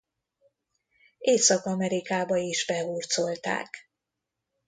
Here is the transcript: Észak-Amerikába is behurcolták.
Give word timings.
Észak-Amerikába 1.19 2.35
is 2.35 2.65
behurcolták. 2.65 3.89